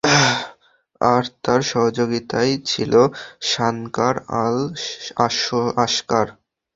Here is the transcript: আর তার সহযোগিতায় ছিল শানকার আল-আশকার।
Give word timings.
আর 1.01 1.23
তার 1.43 1.61
সহযোগিতায় 1.71 2.53
ছিল 2.65 2.93
শানকার 3.49 4.15
আল-আশকার। 4.43 6.27